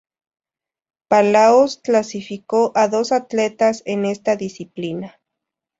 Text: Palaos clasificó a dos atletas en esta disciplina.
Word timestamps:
Palaos 1.09 1.77
clasificó 1.77 2.71
a 2.73 2.87
dos 2.87 3.11
atletas 3.11 3.83
en 3.85 4.05
esta 4.05 4.35
disciplina. 4.35 5.19